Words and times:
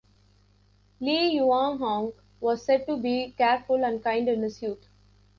Li 0.99 1.27
Yuanhong 1.37 2.13
was 2.39 2.65
said 2.65 2.87
to 2.87 2.97
be 2.97 3.35
careful 3.37 3.85
and 3.85 4.03
kind 4.03 4.27
in 4.27 4.41
his 4.41 4.59
youth. 4.63 4.87